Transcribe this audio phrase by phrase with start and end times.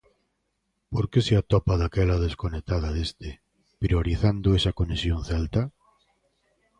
[0.91, 3.29] Por que se atopa daquela desconectada deste,
[3.83, 5.61] priorizando esa conexión celta?